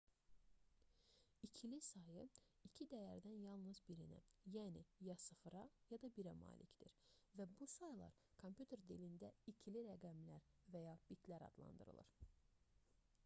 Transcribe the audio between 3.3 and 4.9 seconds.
yalnız birinə yəni